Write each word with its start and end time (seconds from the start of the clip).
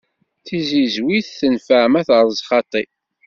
Tizizwit 0.45 1.27
tenfeɛ 1.39 1.85
ma 1.91 2.01
d 2.07 2.09
areẓ 2.17 2.39
xaṭi. 2.49 2.83